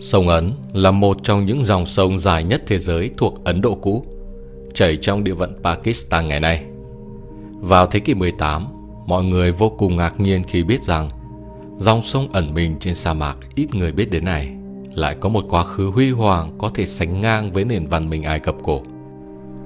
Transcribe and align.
Sông 0.00 0.28
Ấn 0.28 0.52
là 0.72 0.90
một 0.90 1.16
trong 1.22 1.46
những 1.46 1.64
dòng 1.64 1.86
sông 1.86 2.18
dài 2.18 2.44
nhất 2.44 2.62
thế 2.66 2.78
giới 2.78 3.10
thuộc 3.16 3.44
Ấn 3.44 3.60
Độ 3.60 3.74
cũ, 3.74 4.04
chảy 4.74 4.98
trong 5.00 5.24
địa 5.24 5.34
phận 5.34 5.60
Pakistan 5.64 6.28
ngày 6.28 6.40
nay. 6.40 6.64
Vào 7.60 7.86
thế 7.86 8.00
kỷ 8.00 8.14
18, 8.14 8.66
mọi 9.06 9.24
người 9.24 9.52
vô 9.52 9.68
cùng 9.78 9.96
ngạc 9.96 10.20
nhiên 10.20 10.42
khi 10.48 10.62
biết 10.62 10.82
rằng 10.82 11.10
dòng 11.78 12.02
sông 12.02 12.28
ẩn 12.32 12.54
mình 12.54 12.76
trên 12.80 12.94
sa 12.94 13.14
mạc 13.14 13.36
ít 13.54 13.74
người 13.74 13.92
biết 13.92 14.10
đến 14.10 14.24
này 14.24 14.48
lại 14.94 15.16
có 15.20 15.28
một 15.28 15.44
quá 15.48 15.64
khứ 15.64 15.90
huy 15.90 16.10
hoàng 16.10 16.50
có 16.58 16.70
thể 16.74 16.86
sánh 16.86 17.20
ngang 17.20 17.52
với 17.52 17.64
nền 17.64 17.86
văn 17.86 18.10
minh 18.10 18.22
Ai 18.22 18.40
Cập 18.40 18.54
cổ. 18.62 18.82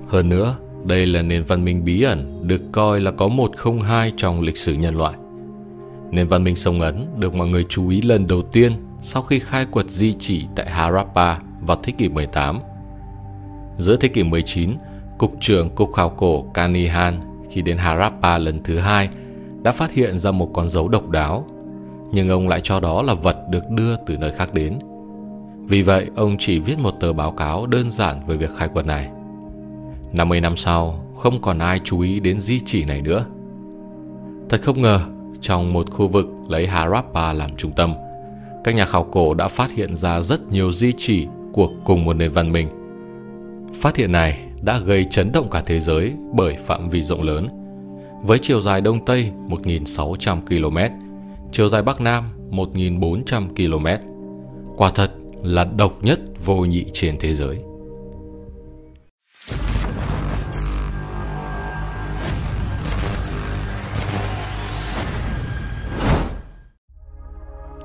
Hơn 0.08 0.28
nữa, 0.28 0.56
đây 0.84 1.06
là 1.06 1.22
nền 1.22 1.44
văn 1.44 1.64
minh 1.64 1.84
bí 1.84 2.02
ẩn 2.02 2.48
được 2.48 2.62
coi 2.72 3.00
là 3.00 3.10
có 3.10 3.28
một 3.28 3.56
không 3.56 3.80
hai 3.80 4.12
trong 4.16 4.40
lịch 4.40 4.56
sử 4.56 4.74
nhân 4.74 4.96
loại. 4.96 5.14
Nền 6.10 6.28
văn 6.28 6.44
minh 6.44 6.56
sông 6.56 6.80
Ấn 6.80 7.06
được 7.18 7.34
mọi 7.34 7.48
người 7.48 7.64
chú 7.68 7.88
ý 7.88 8.02
lần 8.02 8.26
đầu 8.26 8.42
tiên 8.42 8.72
sau 9.02 9.22
khi 9.22 9.38
khai 9.38 9.66
quật 9.66 9.90
di 9.90 10.14
chỉ 10.18 10.46
tại 10.54 10.70
Harappa 10.70 11.38
vào 11.60 11.76
thế 11.82 11.92
kỷ 11.98 12.08
18. 12.08 12.58
Giữa 13.78 13.96
thế 13.96 14.08
kỷ 14.08 14.24
19, 14.24 14.70
Cục 15.18 15.32
trưởng 15.40 15.70
Cục 15.70 15.92
Khảo 15.92 16.10
cổ 16.10 16.42
Kanihan 16.54 17.20
khi 17.50 17.62
đến 17.62 17.76
Harappa 17.76 18.38
lần 18.38 18.62
thứ 18.62 18.78
hai 18.78 19.08
đã 19.62 19.72
phát 19.72 19.92
hiện 19.92 20.18
ra 20.18 20.30
một 20.30 20.50
con 20.54 20.68
dấu 20.68 20.88
độc 20.88 21.10
đáo, 21.10 21.46
nhưng 22.12 22.28
ông 22.28 22.48
lại 22.48 22.60
cho 22.62 22.80
đó 22.80 23.02
là 23.02 23.14
vật 23.14 23.36
được 23.50 23.70
đưa 23.70 23.96
từ 23.96 24.16
nơi 24.16 24.32
khác 24.32 24.54
đến. 24.54 24.78
Vì 25.62 25.82
vậy, 25.82 26.10
ông 26.16 26.36
chỉ 26.38 26.58
viết 26.58 26.78
một 26.78 26.94
tờ 27.00 27.12
báo 27.12 27.32
cáo 27.32 27.66
đơn 27.66 27.90
giản 27.90 28.26
về 28.26 28.36
việc 28.36 28.50
khai 28.56 28.68
quật 28.68 28.86
này. 28.86 29.08
50 30.12 30.40
năm 30.40 30.56
sau, 30.56 31.04
không 31.16 31.42
còn 31.42 31.58
ai 31.58 31.80
chú 31.84 32.00
ý 32.00 32.20
đến 32.20 32.40
di 32.40 32.60
chỉ 32.64 32.84
này 32.84 33.02
nữa. 33.02 33.24
Thật 34.48 34.60
không 34.62 34.82
ngờ, 34.82 35.00
trong 35.40 35.72
một 35.72 35.90
khu 35.90 36.08
vực 36.08 36.26
lấy 36.48 36.66
Harappa 36.66 37.32
làm 37.32 37.56
trung 37.56 37.72
tâm, 37.72 37.94
các 38.64 38.74
nhà 38.74 38.86
khảo 38.86 39.04
cổ 39.04 39.34
đã 39.34 39.48
phát 39.48 39.70
hiện 39.70 39.96
ra 39.96 40.20
rất 40.20 40.52
nhiều 40.52 40.72
di 40.72 40.92
chỉ 40.96 41.26
của 41.52 41.70
cùng 41.84 42.04
một 42.04 42.16
nền 42.16 42.32
văn 42.32 42.52
minh. 42.52 42.68
Phát 43.74 43.96
hiện 43.96 44.12
này 44.12 44.38
đã 44.62 44.78
gây 44.78 45.06
chấn 45.10 45.32
động 45.32 45.50
cả 45.50 45.62
thế 45.66 45.80
giới 45.80 46.12
bởi 46.32 46.56
phạm 46.66 46.90
vi 46.90 47.02
rộng 47.02 47.22
lớn. 47.22 47.48
Với 48.22 48.38
chiều 48.38 48.60
dài 48.60 48.80
Đông 48.80 49.04
Tây 49.04 49.32
1.600 49.48 50.40
km, 50.40 50.78
chiều 51.52 51.68
dài 51.68 51.82
Bắc 51.82 52.00
Nam 52.00 52.24
1.400 52.50 53.48
km. 53.56 53.86
Quả 54.76 54.90
thật 54.90 55.12
là 55.42 55.64
độc 55.64 56.04
nhất 56.04 56.20
vô 56.44 56.56
nhị 56.56 56.84
trên 56.92 57.16
thế 57.18 57.32
giới. 57.32 57.58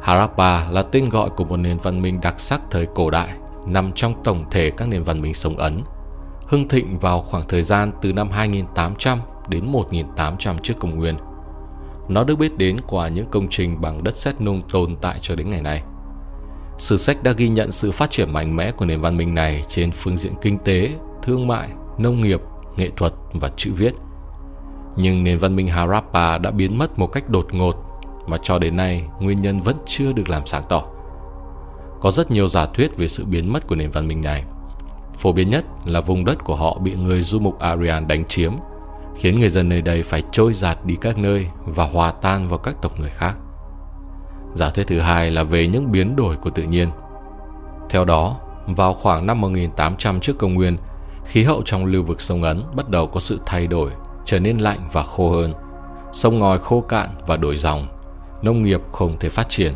Harappa 0.07 0.69
là 0.69 0.81
tên 0.81 1.09
gọi 1.09 1.29
của 1.29 1.45
một 1.45 1.57
nền 1.57 1.77
văn 1.83 2.01
minh 2.01 2.21
đặc 2.21 2.39
sắc 2.39 2.61
thời 2.71 2.85
cổ 2.85 3.09
đại, 3.09 3.29
nằm 3.65 3.91
trong 3.91 4.23
tổng 4.23 4.45
thể 4.51 4.71
các 4.77 4.87
nền 4.87 5.03
văn 5.03 5.21
minh 5.21 5.33
sông 5.33 5.57
Ấn. 5.57 5.81
Hưng 6.47 6.67
thịnh 6.67 6.99
vào 6.99 7.21
khoảng 7.21 7.43
thời 7.47 7.63
gian 7.63 7.91
từ 8.01 8.13
năm 8.13 8.29
2800 8.29 9.19
đến 9.49 9.71
1800 9.71 10.59
trước 10.59 10.73
công 10.79 10.95
nguyên. 10.95 11.15
Nó 12.09 12.23
được 12.23 12.35
biết 12.35 12.57
đến 12.57 12.77
qua 12.87 13.07
những 13.07 13.25
công 13.31 13.47
trình 13.49 13.81
bằng 13.81 14.03
đất 14.03 14.17
sét 14.17 14.41
nung 14.41 14.61
tồn 14.61 14.95
tại 15.01 15.19
cho 15.21 15.35
đến 15.35 15.49
ngày 15.49 15.61
nay. 15.61 15.83
Sử 16.77 16.97
sách 16.97 17.23
đã 17.23 17.31
ghi 17.31 17.49
nhận 17.49 17.71
sự 17.71 17.91
phát 17.91 18.11
triển 18.11 18.33
mạnh 18.33 18.55
mẽ 18.55 18.71
của 18.71 18.85
nền 18.85 19.01
văn 19.01 19.17
minh 19.17 19.35
này 19.35 19.65
trên 19.67 19.91
phương 19.91 20.17
diện 20.17 20.33
kinh 20.41 20.57
tế, 20.57 20.89
thương 21.23 21.47
mại, 21.47 21.69
nông 21.97 22.21
nghiệp, 22.21 22.41
nghệ 22.77 22.89
thuật 22.95 23.13
và 23.33 23.51
chữ 23.57 23.71
viết. 23.73 23.93
Nhưng 24.95 25.23
nền 25.23 25.37
văn 25.37 25.55
minh 25.55 25.67
Harappa 25.67 26.37
đã 26.37 26.51
biến 26.51 26.77
mất 26.77 26.99
một 26.99 27.07
cách 27.07 27.29
đột 27.29 27.47
ngột 27.53 27.96
mà 28.27 28.37
cho 28.41 28.59
đến 28.59 28.77
nay 28.77 29.03
nguyên 29.19 29.39
nhân 29.39 29.61
vẫn 29.61 29.75
chưa 29.85 30.11
được 30.11 30.29
làm 30.29 30.45
sáng 30.45 30.63
tỏ. 30.69 30.83
Có 31.99 32.11
rất 32.11 32.31
nhiều 32.31 32.47
giả 32.47 32.65
thuyết 32.65 32.97
về 32.97 33.07
sự 33.07 33.25
biến 33.25 33.53
mất 33.53 33.67
của 33.67 33.75
nền 33.75 33.91
văn 33.91 34.07
minh 34.07 34.21
này. 34.21 34.43
Phổ 35.17 35.31
biến 35.31 35.49
nhất 35.49 35.65
là 35.85 36.01
vùng 36.01 36.25
đất 36.25 36.43
của 36.43 36.55
họ 36.55 36.77
bị 36.79 36.95
người 36.95 37.21
du 37.21 37.39
mục 37.39 37.59
Aryan 37.59 38.07
đánh 38.07 38.25
chiếm, 38.25 38.51
khiến 39.15 39.39
người 39.39 39.49
dân 39.49 39.69
nơi 39.69 39.81
đây 39.81 40.03
phải 40.03 40.23
trôi 40.31 40.53
giạt 40.53 40.85
đi 40.85 40.95
các 41.01 41.17
nơi 41.17 41.47
và 41.65 41.85
hòa 41.85 42.11
tan 42.11 42.49
vào 42.49 42.57
các 42.57 42.75
tộc 42.81 42.99
người 42.99 43.09
khác. 43.09 43.35
Giả 44.53 44.69
thuyết 44.69 44.87
thứ 44.87 44.99
hai 44.99 45.31
là 45.31 45.43
về 45.43 45.67
những 45.67 45.91
biến 45.91 46.15
đổi 46.15 46.35
của 46.35 46.49
tự 46.49 46.63
nhiên. 46.63 46.89
Theo 47.89 48.05
đó, 48.05 48.35
vào 48.67 48.93
khoảng 48.93 49.27
năm 49.27 49.41
1800 49.41 50.19
trước 50.19 50.37
công 50.37 50.53
nguyên, 50.53 50.77
khí 51.25 51.43
hậu 51.43 51.61
trong 51.65 51.85
lưu 51.85 52.03
vực 52.03 52.21
sông 52.21 52.43
Ấn 52.43 52.63
bắt 52.75 52.89
đầu 52.89 53.07
có 53.07 53.19
sự 53.19 53.39
thay 53.45 53.67
đổi, 53.67 53.91
trở 54.25 54.39
nên 54.39 54.57
lạnh 54.57 54.89
và 54.91 55.03
khô 55.03 55.31
hơn. 55.31 55.53
Sông 56.13 56.37
ngòi 56.39 56.59
khô 56.59 56.81
cạn 56.81 57.09
và 57.27 57.37
đổi 57.37 57.57
dòng, 57.57 57.87
nông 58.41 58.63
nghiệp 58.63 58.81
không 58.91 59.19
thể 59.19 59.29
phát 59.29 59.49
triển, 59.49 59.73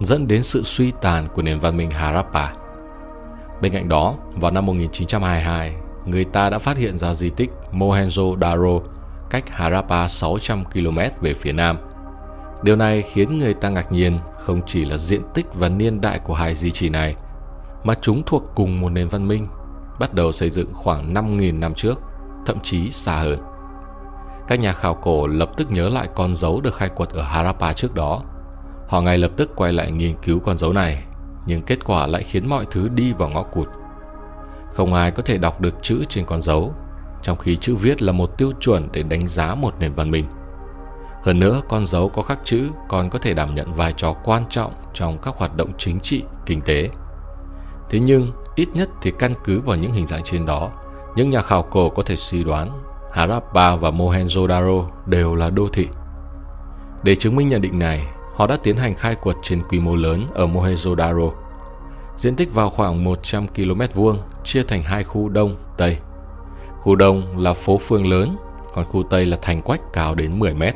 dẫn 0.00 0.26
đến 0.26 0.42
sự 0.42 0.62
suy 0.62 0.92
tàn 1.00 1.28
của 1.34 1.42
nền 1.42 1.60
văn 1.60 1.76
minh 1.76 1.90
Harappa. 1.90 2.52
Bên 3.60 3.72
cạnh 3.72 3.88
đó, 3.88 4.14
vào 4.34 4.50
năm 4.50 4.66
1922, 4.66 5.74
người 6.06 6.24
ta 6.24 6.50
đã 6.50 6.58
phát 6.58 6.76
hiện 6.76 6.98
ra 6.98 7.14
di 7.14 7.30
tích 7.30 7.50
Mohenjo-daro 7.72 8.80
cách 9.30 9.50
Harappa 9.50 10.08
600 10.08 10.64
km 10.64 10.98
về 11.20 11.34
phía 11.34 11.52
nam. 11.52 11.78
Điều 12.62 12.76
này 12.76 13.02
khiến 13.02 13.38
người 13.38 13.54
ta 13.54 13.68
ngạc 13.68 13.92
nhiên 13.92 14.18
không 14.38 14.60
chỉ 14.66 14.84
là 14.84 14.96
diện 14.96 15.22
tích 15.34 15.46
và 15.54 15.68
niên 15.68 16.00
đại 16.00 16.18
của 16.18 16.34
hai 16.34 16.54
di 16.54 16.70
chỉ 16.70 16.88
này, 16.88 17.16
mà 17.84 17.94
chúng 18.00 18.22
thuộc 18.26 18.44
cùng 18.54 18.80
một 18.80 18.88
nền 18.88 19.08
văn 19.08 19.28
minh, 19.28 19.46
bắt 19.98 20.14
đầu 20.14 20.32
xây 20.32 20.50
dựng 20.50 20.72
khoảng 20.72 21.14
5.000 21.14 21.58
năm 21.58 21.74
trước, 21.74 22.00
thậm 22.46 22.60
chí 22.60 22.90
xa 22.90 23.18
hơn. 23.18 23.53
Các 24.48 24.60
nhà 24.60 24.72
khảo 24.72 24.94
cổ 24.94 25.26
lập 25.26 25.50
tức 25.56 25.70
nhớ 25.70 25.88
lại 25.88 26.08
con 26.14 26.34
dấu 26.34 26.60
được 26.60 26.74
khai 26.74 26.88
quật 26.88 27.10
ở 27.10 27.22
Harappa 27.22 27.72
trước 27.72 27.94
đó. 27.94 28.22
Họ 28.88 29.00
ngay 29.00 29.18
lập 29.18 29.30
tức 29.36 29.50
quay 29.56 29.72
lại 29.72 29.92
nghiên 29.92 30.14
cứu 30.22 30.38
con 30.38 30.58
dấu 30.58 30.72
này, 30.72 31.04
nhưng 31.46 31.62
kết 31.62 31.84
quả 31.84 32.06
lại 32.06 32.22
khiến 32.22 32.48
mọi 32.48 32.66
thứ 32.70 32.88
đi 32.88 33.12
vào 33.12 33.28
ngõ 33.28 33.42
cụt. 33.42 33.68
Không 34.72 34.94
ai 34.94 35.10
có 35.10 35.22
thể 35.22 35.38
đọc 35.38 35.60
được 35.60 35.74
chữ 35.82 36.04
trên 36.08 36.24
con 36.24 36.40
dấu, 36.40 36.74
trong 37.22 37.36
khi 37.36 37.56
chữ 37.56 37.74
viết 37.74 38.02
là 38.02 38.12
một 38.12 38.38
tiêu 38.38 38.52
chuẩn 38.60 38.88
để 38.92 39.02
đánh 39.02 39.28
giá 39.28 39.54
một 39.54 39.74
nền 39.80 39.92
văn 39.92 40.10
minh. 40.10 40.24
Hơn 41.22 41.40
nữa, 41.40 41.60
con 41.68 41.86
dấu 41.86 42.08
có 42.08 42.22
khắc 42.22 42.40
chữ 42.44 42.68
còn 42.88 43.10
có 43.10 43.18
thể 43.18 43.34
đảm 43.34 43.54
nhận 43.54 43.74
vai 43.74 43.94
trò 43.96 44.12
quan 44.24 44.44
trọng 44.50 44.72
trong 44.94 45.18
các 45.18 45.34
hoạt 45.36 45.56
động 45.56 45.72
chính 45.78 46.00
trị, 46.00 46.24
kinh 46.46 46.60
tế. 46.60 46.90
Thế 47.90 47.98
nhưng, 48.00 48.30
ít 48.54 48.68
nhất 48.74 48.88
thì 49.02 49.12
căn 49.18 49.32
cứ 49.44 49.60
vào 49.60 49.76
những 49.76 49.92
hình 49.92 50.06
dạng 50.06 50.22
trên 50.22 50.46
đó, 50.46 50.70
những 51.16 51.30
nhà 51.30 51.42
khảo 51.42 51.62
cổ 51.62 51.88
có 51.88 52.02
thể 52.02 52.16
suy 52.16 52.44
đoán 52.44 52.84
Harappa 53.14 53.76
và 53.76 53.90
Mohenjo-daro 53.90 54.84
đều 55.06 55.34
là 55.34 55.50
đô 55.50 55.68
thị. 55.72 55.88
Để 57.02 57.16
chứng 57.16 57.36
minh 57.36 57.48
nhận 57.48 57.60
định 57.60 57.78
này, 57.78 58.06
họ 58.34 58.46
đã 58.46 58.56
tiến 58.62 58.76
hành 58.76 58.94
khai 58.94 59.14
quật 59.14 59.36
trên 59.42 59.62
quy 59.68 59.80
mô 59.80 59.96
lớn 59.96 60.22
ở 60.34 60.46
Mohenjo-daro. 60.46 61.30
Diện 62.16 62.36
tích 62.36 62.54
vào 62.54 62.70
khoảng 62.70 63.04
100 63.04 63.46
km 63.46 63.80
vuông, 63.94 64.18
chia 64.44 64.62
thành 64.62 64.82
hai 64.82 65.04
khu 65.04 65.28
đông, 65.28 65.54
tây. 65.76 65.98
Khu 66.78 66.96
đông 66.96 67.38
là 67.38 67.54
phố 67.54 67.78
phường 67.78 68.10
lớn, 68.10 68.36
còn 68.74 68.84
khu 68.84 69.02
tây 69.10 69.26
là 69.26 69.38
thành 69.42 69.62
quách 69.62 69.80
cao 69.92 70.14
đến 70.14 70.38
10 70.38 70.54
mét. 70.54 70.74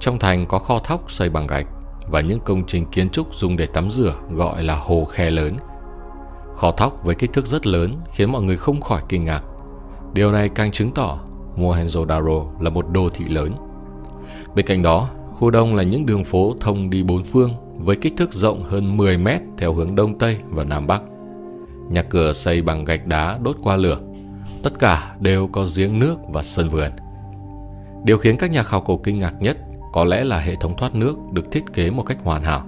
Trong 0.00 0.18
thành 0.18 0.46
có 0.46 0.58
kho 0.58 0.78
thóc 0.78 1.10
xây 1.10 1.30
bằng 1.30 1.46
gạch 1.46 1.66
và 2.10 2.20
những 2.20 2.40
công 2.40 2.66
trình 2.66 2.86
kiến 2.86 3.10
trúc 3.10 3.34
dùng 3.34 3.56
để 3.56 3.66
tắm 3.66 3.90
rửa 3.90 4.14
gọi 4.30 4.62
là 4.62 4.76
hồ 4.76 5.04
khe 5.04 5.30
lớn. 5.30 5.56
Kho 6.56 6.70
thóc 6.70 7.04
với 7.04 7.14
kích 7.14 7.32
thước 7.32 7.46
rất 7.46 7.66
lớn 7.66 7.96
khiến 8.12 8.32
mọi 8.32 8.42
người 8.42 8.56
không 8.56 8.80
khỏi 8.80 9.02
kinh 9.08 9.24
ngạc. 9.24 9.42
Điều 10.12 10.32
này 10.32 10.48
càng 10.48 10.72
chứng 10.72 10.90
tỏ 10.90 11.18
Mohenjo-daro 11.56 12.60
là 12.60 12.70
một 12.70 12.86
đô 12.92 13.08
thị 13.08 13.24
lớn. 13.24 13.50
Bên 14.54 14.66
cạnh 14.66 14.82
đó, 14.82 15.08
khu 15.32 15.50
đông 15.50 15.74
là 15.74 15.82
những 15.82 16.06
đường 16.06 16.24
phố 16.24 16.54
thông 16.60 16.90
đi 16.90 17.02
bốn 17.02 17.24
phương 17.24 17.50
với 17.74 17.96
kích 17.96 18.16
thước 18.16 18.32
rộng 18.32 18.62
hơn 18.62 18.96
10 18.96 19.18
mét 19.18 19.40
theo 19.58 19.74
hướng 19.74 19.94
đông 19.94 20.18
tây 20.18 20.38
và 20.48 20.64
nam 20.64 20.86
bắc. 20.86 21.02
Nhà 21.90 22.02
cửa 22.02 22.32
xây 22.32 22.62
bằng 22.62 22.84
gạch 22.84 23.06
đá 23.06 23.38
đốt 23.42 23.56
qua 23.62 23.76
lửa. 23.76 23.98
Tất 24.62 24.78
cả 24.78 25.16
đều 25.20 25.46
có 25.46 25.66
giếng 25.76 25.98
nước 25.98 26.16
và 26.28 26.42
sân 26.42 26.68
vườn. 26.68 26.90
Điều 28.04 28.18
khiến 28.18 28.36
các 28.36 28.50
nhà 28.50 28.62
khảo 28.62 28.80
cổ 28.80 28.96
kinh 28.96 29.18
ngạc 29.18 29.34
nhất 29.42 29.58
có 29.92 30.04
lẽ 30.04 30.24
là 30.24 30.40
hệ 30.40 30.54
thống 30.54 30.76
thoát 30.76 30.94
nước 30.94 31.18
được 31.32 31.50
thiết 31.50 31.64
kế 31.72 31.90
một 31.90 32.02
cách 32.02 32.18
hoàn 32.24 32.42
hảo. 32.42 32.66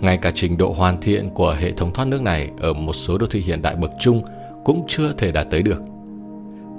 Ngay 0.00 0.16
cả 0.16 0.30
trình 0.34 0.58
độ 0.58 0.72
hoàn 0.72 1.00
thiện 1.00 1.30
của 1.30 1.56
hệ 1.60 1.72
thống 1.72 1.92
thoát 1.92 2.08
nước 2.08 2.22
này 2.22 2.50
ở 2.60 2.72
một 2.72 2.92
số 2.92 3.18
đô 3.18 3.26
thị 3.26 3.40
hiện 3.40 3.62
đại 3.62 3.76
bậc 3.76 3.90
trung 4.00 4.22
cũng 4.64 4.84
chưa 4.88 5.12
thể 5.12 5.32
đạt 5.32 5.50
tới 5.50 5.62
được. 5.62 5.82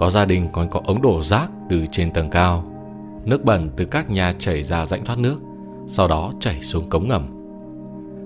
Có 0.02 0.10
gia 0.10 0.26
đình 0.26 0.48
còn 0.54 0.70
có 0.70 0.82
ống 0.86 1.02
đổ 1.02 1.24
rác 1.24 1.52
từ 1.70 1.86
trên 1.92 2.12
tầng 2.12 2.30
cao, 2.30 2.64
nước 3.26 3.46
bẩn 3.46 3.70
từ 3.78 3.86
các 3.86 4.10
nhà 4.10 4.34
chảy 4.40 4.64
ra 4.64 4.86
rãnh 4.86 5.06
thoát 5.06 5.20
nước, 5.20 5.42
sau 5.88 6.08
đó 6.08 6.34
chảy 6.40 6.62
xuống 6.62 6.90
cống 6.90 7.08
ngầm. 7.08 7.26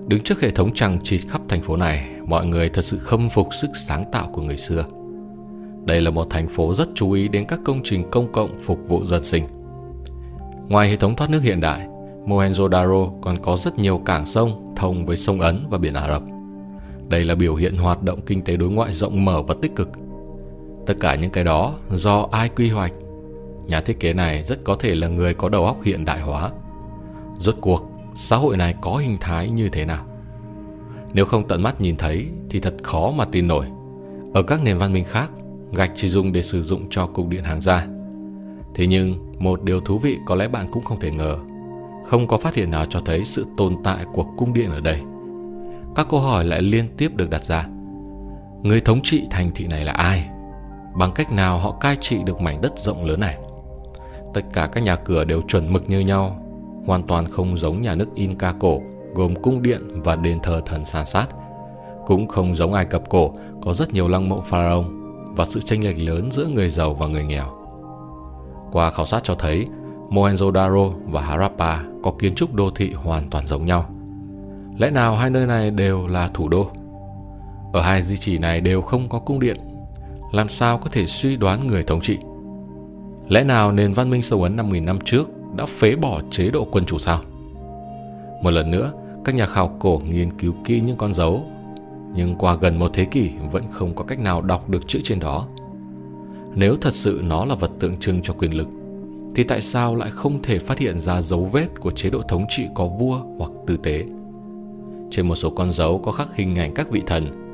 Đứng 0.07 0.19
trước 0.19 0.41
hệ 0.41 0.49
thống 0.49 0.73
trăng 0.73 0.99
trịt 1.03 1.21
khắp 1.29 1.41
thành 1.49 1.61
phố 1.61 1.75
này, 1.75 2.09
mọi 2.27 2.45
người 2.45 2.69
thật 2.69 2.81
sự 2.81 2.97
khâm 2.97 3.29
phục 3.29 3.53
sức 3.53 3.69
sáng 3.73 4.03
tạo 4.11 4.29
của 4.33 4.41
người 4.41 4.57
xưa. 4.57 4.85
Đây 5.85 6.01
là 6.01 6.11
một 6.11 6.29
thành 6.29 6.47
phố 6.47 6.73
rất 6.73 6.89
chú 6.95 7.11
ý 7.11 7.27
đến 7.27 7.45
các 7.47 7.59
công 7.65 7.79
trình 7.83 8.09
công 8.11 8.31
cộng 8.31 8.49
phục 8.61 8.79
vụ 8.87 9.05
dân 9.05 9.23
sinh. 9.23 9.47
Ngoài 10.67 10.89
hệ 10.89 10.95
thống 10.95 11.15
thoát 11.15 11.29
nước 11.29 11.41
hiện 11.43 11.61
đại, 11.61 11.87
Mohenjo-daro 12.25 13.21
còn 13.21 13.37
có 13.41 13.57
rất 13.57 13.79
nhiều 13.79 13.97
cảng 13.97 14.25
sông 14.25 14.73
thông 14.75 15.05
với 15.05 15.17
sông 15.17 15.41
Ấn 15.41 15.65
và 15.69 15.77
biển 15.77 15.93
Ả 15.93 16.07
Rập. 16.07 16.23
Đây 17.09 17.23
là 17.23 17.35
biểu 17.35 17.55
hiện 17.55 17.77
hoạt 17.77 18.03
động 18.03 18.19
kinh 18.25 18.41
tế 18.41 18.57
đối 18.57 18.69
ngoại 18.69 18.93
rộng 18.93 19.25
mở 19.25 19.41
và 19.41 19.55
tích 19.61 19.75
cực– 19.75 19.89
Tất 20.85 20.93
cả 20.99 21.15
những 21.15 21.31
cái 21.31 21.43
đó 21.43 21.73
do 21.89 22.27
ai 22.31 22.49
quy 22.49 22.69
hoạch? 22.69 22.91
Nhà 23.67 23.81
thiết 23.81 23.99
kế 23.99 24.13
này 24.13 24.43
rất 24.43 24.63
có 24.63 24.75
thể 24.75 24.95
là 24.95 25.07
người 25.07 25.33
có 25.33 25.49
đầu 25.49 25.65
óc 25.65 25.77
hiện 25.83 26.05
đại 26.05 26.21
hóa. 26.21 26.51
Rốt 27.37 27.55
cuộc, 27.61 27.91
xã 28.15 28.35
hội 28.35 28.57
này 28.57 28.75
có 28.81 28.97
hình 28.97 29.17
thái 29.21 29.49
như 29.49 29.69
thế 29.69 29.85
nào? 29.85 30.05
Nếu 31.13 31.25
không 31.25 31.47
tận 31.47 31.63
mắt 31.63 31.81
nhìn 31.81 31.97
thấy 31.97 32.27
thì 32.49 32.59
thật 32.59 32.73
khó 32.83 33.11
mà 33.17 33.25
tin 33.25 33.47
nổi. 33.47 33.65
Ở 34.33 34.43
các 34.43 34.63
nền 34.63 34.77
văn 34.77 34.93
minh 34.93 35.05
khác, 35.05 35.31
gạch 35.73 35.91
chỉ 35.95 36.07
dùng 36.07 36.31
để 36.31 36.41
sử 36.41 36.61
dụng 36.61 36.87
cho 36.89 37.07
cục 37.07 37.27
điện 37.27 37.43
hàng 37.43 37.61
gia. 37.61 37.87
Thế 38.75 38.87
nhưng, 38.87 39.33
một 39.39 39.63
điều 39.63 39.81
thú 39.81 39.99
vị 39.99 40.17
có 40.25 40.35
lẽ 40.35 40.47
bạn 40.47 40.67
cũng 40.71 40.83
không 40.83 40.99
thể 40.99 41.11
ngờ. 41.11 41.37
Không 42.05 42.27
có 42.27 42.37
phát 42.37 42.55
hiện 42.55 42.71
nào 42.71 42.85
cho 42.85 42.99
thấy 43.05 43.25
sự 43.25 43.45
tồn 43.57 43.75
tại 43.83 44.05
của 44.13 44.23
cung 44.37 44.53
điện 44.53 44.71
ở 44.71 44.79
đây. 44.79 44.99
Các 45.95 46.07
câu 46.09 46.19
hỏi 46.19 46.45
lại 46.45 46.61
liên 46.61 46.85
tiếp 46.97 47.15
được 47.15 47.29
đặt 47.29 47.45
ra. 47.45 47.67
Người 48.63 48.81
thống 48.81 48.99
trị 49.03 49.27
thành 49.31 49.51
thị 49.55 49.67
này 49.67 49.85
là 49.85 49.91
ai? 49.91 50.29
Bằng 50.97 51.11
cách 51.11 51.31
nào 51.31 51.59
họ 51.59 51.71
cai 51.71 51.97
trị 52.01 52.23
được 52.23 52.41
mảnh 52.41 52.61
đất 52.61 52.79
rộng 52.79 53.05
lớn 53.05 53.19
này? 53.19 53.37
Tất 54.33 54.41
cả 54.53 54.69
các 54.71 54.83
nhà 54.83 54.95
cửa 54.95 55.23
đều 55.23 55.41
chuẩn 55.41 55.73
mực 55.73 55.89
như 55.89 55.99
nhau, 55.99 56.37
hoàn 56.85 57.03
toàn 57.03 57.25
không 57.25 57.57
giống 57.57 57.81
nhà 57.81 57.95
nước 57.95 58.15
Inca 58.15 58.53
cổ, 58.59 58.81
gồm 59.13 59.35
cung 59.35 59.61
điện 59.61 59.81
và 60.03 60.15
đền 60.15 60.39
thờ 60.39 60.61
thần 60.65 60.85
san 60.85 61.05
sát. 61.05 61.27
Cũng 62.05 62.27
không 62.27 62.55
giống 62.55 62.73
Ai 62.73 62.85
Cập 62.85 63.09
cổ, 63.09 63.33
có 63.61 63.73
rất 63.73 63.93
nhiều 63.93 64.07
lăng 64.07 64.29
mộ 64.29 64.41
pharaoh 64.41 64.85
và 65.35 65.45
sự 65.45 65.59
chênh 65.61 65.83
lệch 65.83 65.99
lớn 65.99 66.31
giữa 66.31 66.45
người 66.45 66.69
giàu 66.69 66.93
và 66.93 67.07
người 67.07 67.23
nghèo. 67.23 67.45
Qua 68.71 68.91
khảo 68.91 69.05
sát 69.05 69.23
cho 69.23 69.35
thấy, 69.35 69.67
Mohenjo-daro 70.09 70.93
và 71.05 71.21
Harappa 71.21 71.79
có 72.03 72.13
kiến 72.19 72.35
trúc 72.35 72.53
đô 72.53 72.69
thị 72.69 72.93
hoàn 72.93 73.29
toàn 73.29 73.47
giống 73.47 73.65
nhau. 73.65 73.85
Lẽ 74.77 74.89
nào 74.89 75.15
hai 75.15 75.29
nơi 75.29 75.45
này 75.45 75.71
đều 75.71 76.07
là 76.07 76.27
thủ 76.27 76.49
đô? 76.49 76.67
Ở 77.73 77.81
hai 77.81 78.03
di 78.03 78.17
chỉ 78.17 78.37
này 78.37 78.61
đều 78.61 78.81
không 78.81 79.09
có 79.09 79.19
cung 79.19 79.39
điện, 79.39 79.57
làm 80.31 80.49
sao 80.49 80.77
có 80.77 80.89
thể 80.89 81.05
suy 81.05 81.35
đoán 81.35 81.67
người 81.67 81.83
thống 81.83 82.01
trị? 82.01 82.17
Lẽ 83.29 83.43
nào 83.43 83.71
nền 83.71 83.93
văn 83.93 84.09
minh 84.09 84.21
sâu 84.21 84.43
ấn 84.43 84.57
5.000 84.57 84.85
năm 84.85 84.99
trước 85.05 85.29
đã 85.55 85.65
phế 85.65 85.95
bỏ 85.95 86.21
chế 86.31 86.49
độ 86.49 86.67
quân 86.71 86.85
chủ 86.85 86.97
sao? 86.97 87.21
Một 88.41 88.51
lần 88.51 88.71
nữa, 88.71 88.91
các 89.25 89.35
nhà 89.35 89.45
khảo 89.45 89.75
cổ 89.79 90.01
nghiên 90.09 90.37
cứu 90.37 90.53
kỹ 90.65 90.81
những 90.81 90.97
con 90.97 91.13
dấu, 91.13 91.45
nhưng 92.15 92.35
qua 92.35 92.55
gần 92.55 92.79
một 92.79 92.91
thế 92.93 93.05
kỷ 93.05 93.31
vẫn 93.51 93.63
không 93.71 93.95
có 93.95 94.03
cách 94.03 94.19
nào 94.19 94.41
đọc 94.41 94.69
được 94.69 94.87
chữ 94.87 94.99
trên 95.03 95.19
đó. 95.19 95.47
Nếu 96.55 96.77
thật 96.81 96.93
sự 96.93 97.21
nó 97.23 97.45
là 97.45 97.55
vật 97.55 97.71
tượng 97.79 97.97
trưng 97.97 98.21
cho 98.21 98.33
quyền 98.33 98.57
lực, 98.57 98.67
thì 99.35 99.43
tại 99.43 99.61
sao 99.61 99.95
lại 99.95 100.09
không 100.11 100.41
thể 100.41 100.59
phát 100.59 100.77
hiện 100.77 100.99
ra 100.99 101.21
dấu 101.21 101.49
vết 101.51 101.79
của 101.79 101.91
chế 101.91 102.09
độ 102.09 102.21
thống 102.21 102.45
trị 102.49 102.67
có 102.75 102.87
vua 102.87 103.19
hoặc 103.37 103.51
tư 103.67 103.77
tế? 103.77 104.05
Trên 105.11 105.27
một 105.27 105.35
số 105.35 105.49
con 105.49 105.71
dấu 105.71 105.99
có 105.99 106.11
khắc 106.11 106.35
hình 106.35 106.55
ảnh 106.55 106.73
các 106.73 106.91
vị 106.91 107.03
thần. 107.07 107.44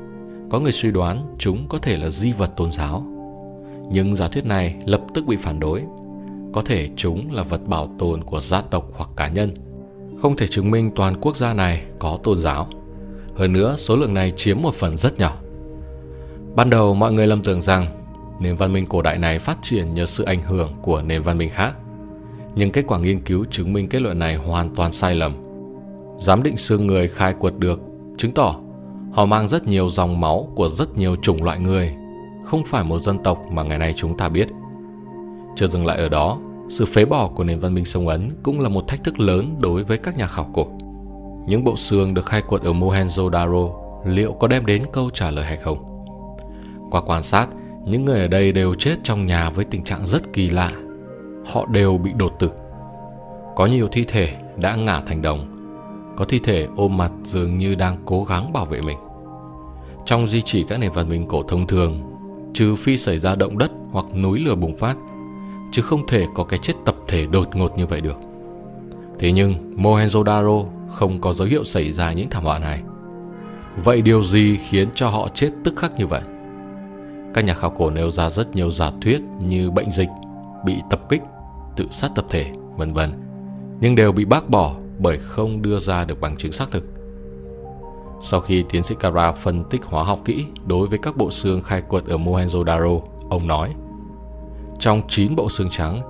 Có 0.52 0.60
người 0.60 0.72
suy 0.72 0.90
đoán 0.90 1.18
chúng 1.38 1.66
có 1.68 1.78
thể 1.78 1.98
là 1.98 2.10
di 2.10 2.32
vật 2.32 2.50
tôn 2.56 2.72
giáo. 2.72 3.06
Nhưng 3.90 4.16
giả 4.16 4.28
thuyết 4.28 4.46
này 4.46 4.76
lập 4.86 5.00
tức 5.14 5.26
bị 5.26 5.36
phản 5.36 5.60
đối. 5.60 5.82
Có 6.52 6.62
thể 6.62 6.88
chúng 6.96 7.32
là 7.32 7.42
vật 7.42 7.66
bảo 7.66 7.94
tồn 7.98 8.24
của 8.24 8.40
gia 8.40 8.60
tộc 8.60 8.88
hoặc 8.96 9.10
cá 9.16 9.28
nhân. 9.28 9.50
Không 10.22 10.36
thể 10.36 10.46
chứng 10.46 10.70
minh 10.70 10.90
toàn 10.94 11.14
quốc 11.20 11.36
gia 11.36 11.52
này 11.52 11.82
có 11.98 12.18
tôn 12.22 12.40
giáo. 12.40 12.68
Hơn 13.34 13.52
nữa, 13.52 13.74
số 13.78 13.96
lượng 13.96 14.14
này 14.14 14.32
chiếm 14.36 14.62
một 14.62 14.74
phần 14.74 14.96
rất 14.96 15.18
nhỏ. 15.18 15.36
Ban 16.54 16.70
đầu 16.70 16.94
mọi 16.94 17.12
người 17.12 17.26
lầm 17.26 17.42
tưởng 17.42 17.62
rằng 17.62 17.86
nền 18.40 18.56
văn 18.56 18.72
minh 18.72 18.86
cổ 18.86 19.02
đại 19.02 19.18
này 19.18 19.38
phát 19.38 19.58
triển 19.62 19.94
nhờ 19.94 20.06
sự 20.06 20.24
ảnh 20.24 20.42
hưởng 20.42 20.72
của 20.82 21.02
nền 21.02 21.22
văn 21.22 21.38
minh 21.38 21.50
khác. 21.50 21.74
Nhưng 22.54 22.70
kết 22.70 22.84
quả 22.86 22.98
nghiên 22.98 23.20
cứu 23.20 23.44
chứng 23.50 23.72
minh 23.72 23.88
kết 23.88 24.02
luận 24.02 24.18
này 24.18 24.36
hoàn 24.36 24.74
toàn 24.74 24.92
sai 24.92 25.14
lầm 25.14 25.32
giám 26.18 26.42
định 26.42 26.56
xương 26.56 26.86
người 26.86 27.08
khai 27.08 27.34
quật 27.34 27.58
được 27.58 27.80
chứng 28.18 28.32
tỏ 28.32 28.61
họ 29.12 29.26
mang 29.26 29.48
rất 29.48 29.66
nhiều 29.66 29.90
dòng 29.90 30.20
máu 30.20 30.48
của 30.54 30.68
rất 30.68 30.98
nhiều 30.98 31.16
chủng 31.16 31.42
loại 31.42 31.58
người, 31.58 31.94
không 32.44 32.62
phải 32.66 32.84
một 32.84 32.98
dân 32.98 33.18
tộc 33.18 33.38
mà 33.50 33.62
ngày 33.62 33.78
nay 33.78 33.94
chúng 33.96 34.16
ta 34.16 34.28
biết. 34.28 34.48
Chưa 35.56 35.66
dừng 35.66 35.86
lại 35.86 35.98
ở 35.98 36.08
đó, 36.08 36.38
sự 36.70 36.84
phế 36.84 37.04
bỏ 37.04 37.28
của 37.28 37.44
nền 37.44 37.60
văn 37.60 37.74
minh 37.74 37.84
sông 37.84 38.08
Ấn 38.08 38.30
cũng 38.42 38.60
là 38.60 38.68
một 38.68 38.88
thách 38.88 39.04
thức 39.04 39.20
lớn 39.20 39.56
đối 39.58 39.84
với 39.84 39.98
các 39.98 40.16
nhà 40.16 40.26
khảo 40.26 40.46
cổ. 40.52 40.66
Những 41.46 41.64
bộ 41.64 41.76
xương 41.76 42.14
được 42.14 42.26
khai 42.26 42.42
quật 42.42 42.62
ở 42.62 42.72
Mohenjo-daro 42.72 43.72
liệu 44.04 44.32
có 44.32 44.48
đem 44.48 44.66
đến 44.66 44.82
câu 44.92 45.10
trả 45.10 45.30
lời 45.30 45.44
hay 45.44 45.56
không? 45.56 46.04
Qua 46.90 47.00
quan 47.06 47.22
sát, 47.22 47.48
những 47.84 48.04
người 48.04 48.20
ở 48.20 48.28
đây 48.28 48.52
đều 48.52 48.74
chết 48.74 48.96
trong 49.02 49.26
nhà 49.26 49.50
với 49.50 49.64
tình 49.64 49.84
trạng 49.84 50.06
rất 50.06 50.32
kỳ 50.32 50.48
lạ. 50.48 50.72
Họ 51.46 51.66
đều 51.66 51.98
bị 51.98 52.10
đột 52.16 52.32
tử. 52.38 52.50
Có 53.56 53.66
nhiều 53.66 53.88
thi 53.92 54.04
thể 54.08 54.32
đã 54.56 54.76
ngả 54.76 55.00
thành 55.00 55.22
đồng 55.22 55.61
có 56.16 56.24
thi 56.24 56.38
thể 56.38 56.68
ôm 56.76 56.96
mặt 56.96 57.12
dường 57.24 57.58
như 57.58 57.74
đang 57.74 57.96
cố 58.04 58.24
gắng 58.24 58.52
bảo 58.52 58.64
vệ 58.66 58.80
mình. 58.80 58.98
Trong 60.04 60.26
di 60.26 60.42
chỉ 60.42 60.64
các 60.68 60.78
nền 60.78 60.92
văn 60.92 61.08
minh 61.08 61.26
cổ 61.28 61.42
thông 61.42 61.66
thường, 61.66 62.00
trừ 62.54 62.74
phi 62.76 62.96
xảy 62.96 63.18
ra 63.18 63.34
động 63.34 63.58
đất 63.58 63.70
hoặc 63.92 64.06
núi 64.16 64.38
lửa 64.38 64.54
bùng 64.54 64.76
phát, 64.76 64.96
chứ 65.72 65.82
không 65.82 66.06
thể 66.06 66.26
có 66.34 66.44
cái 66.44 66.58
chết 66.62 66.74
tập 66.84 66.96
thể 67.08 67.26
đột 67.26 67.56
ngột 67.56 67.78
như 67.78 67.86
vậy 67.86 68.00
được. 68.00 68.16
Thế 69.18 69.32
nhưng 69.32 69.76
Mohenjo-daro 69.76 70.66
không 70.88 71.20
có 71.20 71.32
dấu 71.32 71.48
hiệu 71.48 71.64
xảy 71.64 71.92
ra 71.92 72.12
những 72.12 72.30
thảm 72.30 72.44
họa 72.44 72.58
này. 72.58 72.82
Vậy 73.84 74.02
điều 74.02 74.24
gì 74.24 74.56
khiến 74.56 74.88
cho 74.94 75.08
họ 75.08 75.28
chết 75.34 75.50
tức 75.64 75.76
khắc 75.76 75.98
như 75.98 76.06
vậy? 76.06 76.22
Các 77.34 77.44
nhà 77.44 77.54
khảo 77.54 77.70
cổ 77.70 77.90
nêu 77.90 78.10
ra 78.10 78.30
rất 78.30 78.56
nhiều 78.56 78.70
giả 78.70 78.90
thuyết 79.00 79.20
như 79.40 79.70
bệnh 79.70 79.90
dịch, 79.90 80.08
bị 80.64 80.74
tập 80.90 81.00
kích, 81.08 81.22
tự 81.76 81.86
sát 81.90 82.10
tập 82.14 82.24
thể, 82.28 82.52
vân 82.76 82.92
vân, 82.92 83.12
nhưng 83.80 83.94
đều 83.94 84.12
bị 84.12 84.24
bác 84.24 84.48
bỏ 84.48 84.74
bởi 85.02 85.18
không 85.18 85.62
đưa 85.62 85.78
ra 85.78 86.04
được 86.04 86.20
bằng 86.20 86.36
chứng 86.36 86.52
xác 86.52 86.70
thực. 86.70 86.84
Sau 88.22 88.40
khi 88.40 88.64
tiến 88.70 88.82
sĩ 88.82 88.94
Kara 89.00 89.32
phân 89.32 89.64
tích 89.64 89.84
hóa 89.84 90.04
học 90.04 90.18
kỹ 90.24 90.44
đối 90.66 90.88
với 90.88 90.98
các 90.98 91.16
bộ 91.16 91.30
xương 91.30 91.62
khai 91.62 91.82
quật 91.82 92.04
ở 92.04 92.16
Mohenjo-daro, 92.16 93.00
ông 93.28 93.46
nói 93.46 93.74
Trong 94.78 95.02
9 95.08 95.36
bộ 95.36 95.48
xương 95.48 95.70
trắng, 95.70 96.00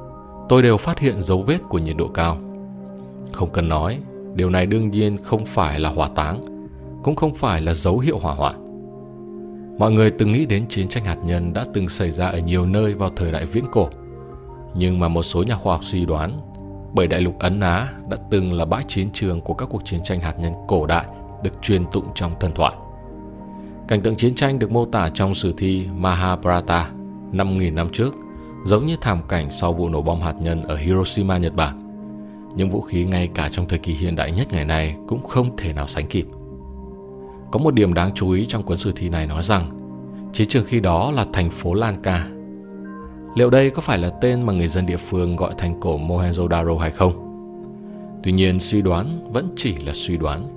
tôi 0.49 0.63
đều 0.63 0.77
phát 0.77 0.99
hiện 0.99 1.23
dấu 1.23 1.43
vết 1.43 1.59
của 1.69 1.79
nhiệt 1.79 1.97
độ 1.97 2.09
cao. 2.09 2.39
Không 3.33 3.51
cần 3.53 3.69
nói, 3.69 3.99
điều 4.35 4.51
này 4.51 4.67
đương 4.67 4.91
nhiên 4.91 5.17
không 5.23 5.47
phải 5.47 5.81
là 5.81 5.89
hỏa 5.89 6.09
táng, 6.09 6.41
cũng 7.03 7.17
không 7.17 7.35
phải 7.35 7.61
là 7.61 7.75
dấu 7.75 7.99
hiệu 7.99 8.19
hỏa 8.19 8.35
hoạn. 8.35 8.63
Mọi 9.79 9.93
người 9.93 10.11
từng 10.11 10.33
nghĩ 10.33 10.47
đến 10.47 10.67
chiến 10.69 10.89
tranh 10.89 11.05
hạt 11.05 11.19
nhân 11.25 11.53
đã 11.53 11.65
từng 11.75 11.89
xảy 11.89 12.11
ra 12.11 12.27
ở 12.27 12.39
nhiều 12.39 12.67
nơi 12.67 12.95
vào 12.95 13.11
thời 13.17 13.33
đại 13.33 13.45
viễn 13.45 13.65
cổ. 13.73 13.89
Nhưng 14.75 14.99
mà 15.01 15.09
một 15.09 15.23
số 15.23 15.43
nhà 15.43 15.57
khoa 15.57 15.75
học 15.75 15.85
suy 15.85 16.07
đoán 16.07 16.52
bởi 16.95 17.07
đại 17.07 17.21
lục 17.21 17.39
Ấn 17.39 17.61
Á 17.61 17.89
đã 18.09 18.17
từng 18.31 18.53
là 18.53 18.65
bãi 18.65 18.85
chiến 18.89 19.09
trường 19.13 19.41
của 19.41 19.55
các 19.55 19.69
cuộc 19.71 19.85
chiến 19.85 20.01
tranh 20.03 20.21
hạt 20.21 20.35
nhân 20.39 20.53
cổ 20.69 20.87
đại 20.87 21.07
được 21.43 21.63
truyền 21.63 21.85
tụng 21.93 22.07
trong 22.15 22.33
thần 22.41 22.53
thoại. 22.55 22.75
Cảnh 23.89 24.01
tượng 24.01 24.17
chiến 24.17 24.35
tranh 24.35 24.59
được 24.59 24.71
mô 24.71 24.87
tả 24.87 25.11
trong 25.15 25.35
sử 25.35 25.55
thi 25.57 25.87
Mahabharata 25.97 26.91
5.000 27.33 27.75
năm 27.75 27.89
trước, 27.93 28.15
giống 28.65 28.87
như 28.87 28.97
thảm 29.01 29.23
cảnh 29.29 29.51
sau 29.51 29.73
vụ 29.73 29.89
nổ 29.89 30.03
bom 30.03 30.21
hạt 30.21 30.35
nhân 30.41 30.63
ở 30.63 30.77
Hiroshima, 30.77 31.39
Nhật 31.39 31.55
Bản. 31.55 31.79
Những 32.57 32.71
vũ 32.71 32.81
khí 32.81 33.05
ngay 33.05 33.29
cả 33.35 33.49
trong 33.53 33.69
thời 33.69 33.79
kỳ 33.79 33.93
hiện 33.93 34.17
đại 34.17 34.33
nhất 34.33 34.53
ngày 34.53 34.65
nay 34.65 34.97
cũng 35.07 35.23
không 35.23 35.57
thể 35.57 35.73
nào 35.73 35.89
sánh 35.89 36.07
kịp. 36.07 36.27
Có 37.51 37.59
một 37.59 37.75
điểm 37.75 37.95
đáng 37.95 38.11
chú 38.15 38.31
ý 38.31 38.47
trong 38.49 38.63
cuốn 38.63 38.77
sử 38.77 38.93
thi 38.97 39.09
này 39.09 39.27
nói 39.27 39.43
rằng, 39.43 39.71
chiến 40.33 40.49
trường 40.49 40.65
khi 40.67 40.81
đó 40.81 41.11
là 41.11 41.27
thành 41.33 41.51
phố 41.51 41.75
Lanka 41.75 42.27
Liệu 43.35 43.51
đây 43.51 43.71
có 43.71 43.81
phải 43.83 43.99
là 43.99 44.09
tên 44.09 44.43
mà 44.43 44.53
người 44.53 44.69
dân 44.69 44.87
địa 44.87 44.97
phương 44.97 45.37
gọi 45.37 45.55
thành 45.59 45.81
cổ 45.81 45.99
Mohenjo-daro 45.99 46.79
hay 46.79 46.91
không? 46.91 47.13
Tuy 48.23 48.33
nhiên, 48.33 48.61
suy 48.61 48.83
đoán 48.83 49.33
vẫn 49.33 49.49
chỉ 49.57 49.77
là 49.77 49.93
suy 49.95 50.17
đoán. 50.17 50.49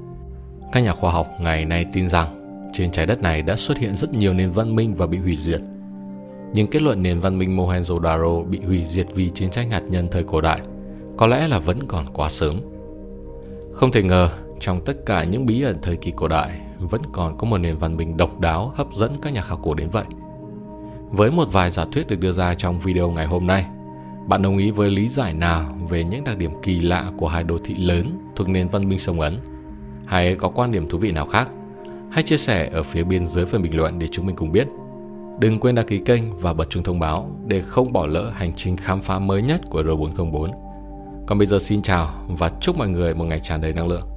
Các 0.72 0.80
nhà 0.80 0.94
khoa 0.94 1.12
học 1.12 1.28
ngày 1.40 1.66
nay 1.66 1.86
tin 1.94 2.10
rằng 2.10 2.28
trên 2.74 2.92
trái 2.92 3.06
đất 3.06 3.22
này 3.22 3.42
đã 3.42 3.56
xuất 3.56 3.78
hiện 3.78 3.96
rất 3.96 4.14
nhiều 4.14 4.34
nền 4.34 4.52
văn 4.52 4.76
minh 4.76 4.94
và 4.98 5.08
bị 5.08 5.18
hủy 5.18 5.38
diệt. 5.38 5.62
Nhưng 6.54 6.68
kết 6.68 6.82
luận 6.82 7.04
nền 7.04 7.20
văn 7.20 7.40
minh 7.40 7.58
Mohenjo-daro 7.58 8.44
bị 8.44 8.60
hủy 8.60 8.84
diệt 8.86 9.08
vì 9.14 9.30
chiến 9.30 9.50
tranh 9.50 9.70
hạt 9.70 9.84
nhân 9.90 10.08
thời 10.12 10.24
cổ 10.24 10.42
đại 10.42 10.60
có 11.18 11.28
lẽ 11.28 11.48
là 11.48 11.60
vẫn 11.60 11.80
còn 11.88 12.06
quá 12.14 12.30
sớm. 12.30 12.56
Không 13.72 13.92
thể 13.92 14.04
ngờ, 14.04 14.30
trong 14.60 14.86
tất 14.86 15.06
cả 15.06 15.24
những 15.24 15.46
bí 15.46 15.62
ẩn 15.62 15.76
thời 15.82 15.96
kỳ 15.96 16.12
cổ 16.16 16.28
đại 16.28 16.60
vẫn 16.80 17.02
còn 17.12 17.38
có 17.38 17.48
một 17.48 17.58
nền 17.58 17.78
văn 17.78 17.98
minh 17.98 18.18
độc 18.18 18.40
đáo 18.40 18.74
hấp 18.76 18.88
dẫn 18.94 19.12
các 19.22 19.34
nhà 19.34 19.42
khảo 19.42 19.58
cổ 19.58 19.74
đến 19.74 19.90
vậy– 19.92 20.06
với 21.16 21.32
một 21.32 21.48
vài 21.52 21.72
giả 21.72 21.86
thuyết 21.92 22.08
được 22.08 22.20
đưa 22.20 22.32
ra 22.32 22.54
trong 22.54 22.80
video 22.80 23.12
ngày 23.12 23.26
hôm 23.26 23.48
nay, 23.48 23.66
bạn 24.28 24.42
đồng 24.42 24.58
ý 24.58 24.72
với 24.72 24.90
lý 24.90 25.08
giải 25.08 25.34
nào 25.34 25.78
về 25.90 26.04
những 26.04 26.24
đặc 26.24 26.38
điểm 26.38 26.52
kỳ 26.64 26.80
lạ 26.80 27.12
của 27.18 27.28
hai 27.28 27.44
đô 27.44 27.58
thị 27.58 27.76
lớn 27.76 28.06
thuộc 28.36 28.50
nền 28.50 28.68
văn 28.68 28.90
minh 28.90 29.00
sông 29.00 29.20
Ấn? 29.20 29.38
Hay 30.06 30.36
có 30.36 30.50
quan 30.50 30.72
điểm 30.72 30.90
thú 30.90 30.98
vị 30.98 31.12
nào 31.12 31.26
khác? 31.26 31.52
Hãy 32.12 32.24
chia 32.24 32.38
sẻ 32.38 32.70
ở 32.72 32.84
phía 32.84 33.04
bên 33.04 33.28
dưới 33.28 33.46
phần 33.46 33.62
bình 33.62 33.78
luận 33.78 34.00
để 34.00 34.08
chúng 34.08 34.26
mình 34.26 34.36
cùng 34.36 34.52
biết. 34.52 34.68
Đừng 35.40 35.60
quên 35.60 35.76
đăng 35.76 35.88
ký 35.88 35.98
kênh 35.98 36.40
và 36.40 36.54
bật 36.54 36.70
chuông 36.70 36.84
thông 36.84 37.00
báo 37.00 37.32
để 37.48 37.62
không 37.62 37.94
bỏ 37.94 38.06
lỡ 38.06 38.32
hành 38.36 38.54
trình 38.56 38.78
khám 38.78 39.02
phá 39.02 39.20
mới 39.20 39.42
nhất 39.42 39.62
của 39.70 39.84
R404. 39.84 40.50
Còn 41.28 41.38
bây 41.38 41.48
giờ 41.48 41.60
xin 41.60 41.82
chào 41.82 42.26
và 42.28 42.52
chúc 42.62 42.78
mọi 42.78 42.90
người 42.90 43.14
một 43.14 43.26
ngày 43.26 43.40
tràn 43.40 43.62
đầy 43.62 43.74
năng 43.74 43.88
lượng. 43.88 44.15